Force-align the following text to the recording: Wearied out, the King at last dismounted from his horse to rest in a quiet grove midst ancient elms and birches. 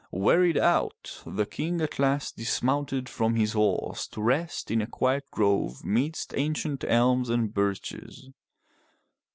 Wearied 0.09 0.57
out, 0.57 1.21
the 1.27 1.45
King 1.45 1.79
at 1.79 1.99
last 1.99 2.35
dismounted 2.35 3.07
from 3.07 3.35
his 3.35 3.51
horse 3.53 4.07
to 4.07 4.19
rest 4.19 4.71
in 4.71 4.81
a 4.81 4.87
quiet 4.87 5.29
grove 5.29 5.85
midst 5.85 6.33
ancient 6.35 6.83
elms 6.87 7.29
and 7.29 7.53
birches. 7.53 8.29